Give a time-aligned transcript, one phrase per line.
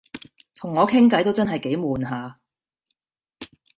[0.55, 2.39] 同我傾偈都真係幾悶下